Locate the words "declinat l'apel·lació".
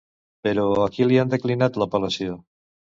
1.37-2.45